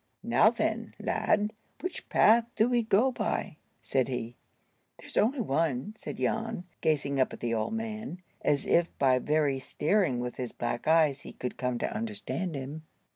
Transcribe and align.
"Now 0.23 0.49
then, 0.49 0.95
lad, 0.99 1.53
which 1.81 2.09
path 2.09 2.45
do 2.55 2.67
we 2.67 2.81
go 2.81 3.11
by?" 3.11 3.57
said 3.83 4.07
he. 4.07 4.35
"There's 4.97 5.15
only 5.15 5.41
one," 5.41 5.93
said 5.95 6.17
Jan, 6.17 6.63
gazing 6.81 7.19
up 7.19 7.33
at 7.33 7.39
the 7.39 7.53
old 7.53 7.73
man, 7.75 8.23
as 8.41 8.65
if 8.65 8.87
by 8.97 9.19
very 9.19 9.59
staring 9.59 10.19
with 10.19 10.37
his 10.37 10.53
black 10.53 10.87
eyes 10.87 11.21
he 11.21 11.33
could 11.33 11.55
come 11.55 11.77
to 11.77 11.95
understand 11.95 12.55
him. 12.55 12.81